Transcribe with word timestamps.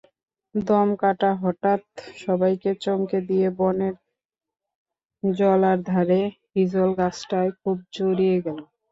দমকাটা 0.55 1.29
হঠাত্ 1.41 1.85
সবাইকে 2.17 2.71
চমকে 2.83 3.19
দিয়ে 3.29 3.47
বনের 3.57 3.95
জলার 5.23 5.79
ধারের 5.85 6.25
হিজলগাছটায় 6.53 7.51
খুব 7.59 7.77
জড়িয়ে 7.95 8.37
গেল। 8.45 8.59